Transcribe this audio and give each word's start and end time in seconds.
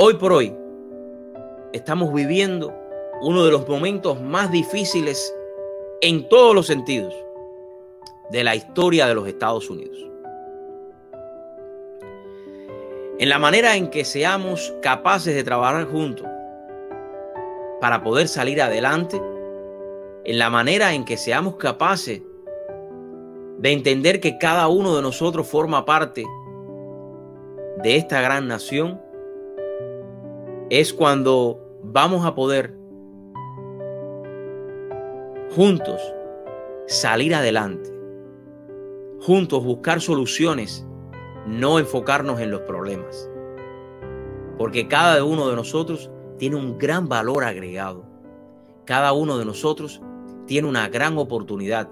Hoy 0.00 0.14
por 0.14 0.32
hoy 0.32 0.54
estamos 1.72 2.14
viviendo 2.14 2.72
uno 3.20 3.44
de 3.44 3.50
los 3.50 3.66
momentos 3.66 4.20
más 4.22 4.48
difíciles 4.52 5.34
en 6.02 6.28
todos 6.28 6.54
los 6.54 6.68
sentidos 6.68 7.12
de 8.30 8.44
la 8.44 8.54
historia 8.54 9.08
de 9.08 9.16
los 9.16 9.26
Estados 9.26 9.68
Unidos. 9.68 9.98
En 13.18 13.28
la 13.28 13.40
manera 13.40 13.74
en 13.74 13.90
que 13.90 14.04
seamos 14.04 14.72
capaces 14.82 15.34
de 15.34 15.42
trabajar 15.42 15.84
juntos 15.86 16.28
para 17.80 18.00
poder 18.00 18.28
salir 18.28 18.62
adelante, 18.62 19.20
en 20.24 20.38
la 20.38 20.48
manera 20.48 20.92
en 20.92 21.04
que 21.04 21.16
seamos 21.16 21.56
capaces 21.56 22.22
de 23.58 23.72
entender 23.72 24.20
que 24.20 24.38
cada 24.38 24.68
uno 24.68 24.94
de 24.94 25.02
nosotros 25.02 25.48
forma 25.48 25.84
parte 25.84 26.24
de 27.82 27.96
esta 27.96 28.20
gran 28.20 28.46
nación, 28.46 29.07
es 30.70 30.92
cuando 30.92 31.60
vamos 31.82 32.26
a 32.26 32.34
poder 32.34 32.76
juntos 35.54 36.00
salir 36.86 37.34
adelante, 37.34 37.90
juntos 39.20 39.64
buscar 39.64 40.00
soluciones, 40.00 40.86
no 41.46 41.78
enfocarnos 41.78 42.40
en 42.40 42.50
los 42.50 42.60
problemas. 42.62 43.30
Porque 44.58 44.88
cada 44.88 45.24
uno 45.24 45.48
de 45.48 45.56
nosotros 45.56 46.10
tiene 46.36 46.56
un 46.56 46.78
gran 46.78 47.08
valor 47.08 47.44
agregado. 47.44 48.04
Cada 48.84 49.12
uno 49.12 49.38
de 49.38 49.44
nosotros 49.44 50.02
tiene 50.46 50.68
una 50.68 50.88
gran 50.88 51.16
oportunidad 51.16 51.88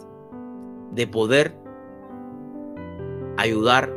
de 0.92 1.06
poder 1.06 1.54
ayudar 3.36 3.92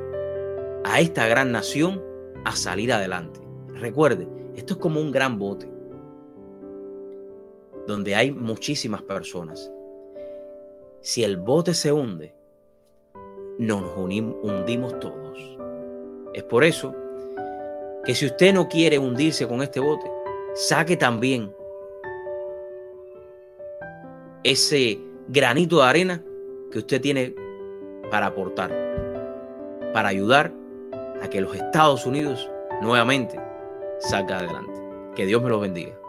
a 0.86 1.00
esta 1.00 1.28
gran 1.28 1.52
nación 1.52 2.02
a 2.46 2.56
salir 2.56 2.94
adelante. 2.94 3.40
Recuerde, 3.74 4.28
esto 4.60 4.74
es 4.74 4.80
como 4.82 5.00
un 5.00 5.10
gran 5.10 5.40
bote 5.40 5.72
donde 7.88 8.14
hay 8.14 8.30
muchísimas 8.30 9.02
personas. 9.02 9.72
Si 11.00 11.24
el 11.24 11.38
bote 11.38 11.74
se 11.74 11.94
hunde, 11.94 12.36
nos 13.58 13.98
hundimos 13.98 15.00
todos. 15.00 15.58
Es 16.34 16.44
por 16.44 16.66
eso 16.66 16.94
que 18.04 18.14
si 18.14 18.26
usted 18.26 18.54
no 18.54 18.68
quiere 18.68 19.00
hundirse 19.00 19.48
con 19.48 19.62
este 19.62 19.80
bote, 19.80 20.12
saque 20.56 20.98
también 20.98 21.56
ese 24.44 25.00
granito 25.30 25.78
de 25.78 25.84
arena 25.84 26.24
que 26.70 26.80
usted 26.80 27.00
tiene 27.00 27.34
para 28.12 28.26
aportar, 28.26 28.70
para 29.94 30.10
ayudar 30.10 30.52
a 31.22 31.30
que 31.30 31.40
los 31.40 31.56
Estados 31.56 32.06
Unidos 32.06 32.52
nuevamente 32.82 33.40
salga 34.00 34.38
adelante. 34.38 34.74
Que 35.16 35.26
Dios 35.26 35.42
me 35.42 35.50
lo 35.50 35.60
bendiga. 35.60 35.94